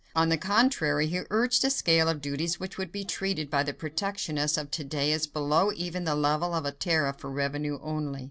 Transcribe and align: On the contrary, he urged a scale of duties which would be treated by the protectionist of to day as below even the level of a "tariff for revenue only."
On 0.15 0.29
the 0.29 0.37
contrary, 0.39 1.05
he 1.05 1.21
urged 1.29 1.63
a 1.63 1.69
scale 1.69 2.09
of 2.09 2.21
duties 2.21 2.59
which 2.59 2.75
would 2.75 2.91
be 2.91 3.03
treated 3.05 3.51
by 3.51 3.61
the 3.61 3.71
protectionist 3.71 4.57
of 4.57 4.71
to 4.71 4.83
day 4.83 5.11
as 5.13 5.27
below 5.27 5.71
even 5.75 6.05
the 6.05 6.15
level 6.15 6.55
of 6.55 6.65
a 6.65 6.71
"tariff 6.71 7.17
for 7.17 7.29
revenue 7.29 7.77
only." 7.83 8.19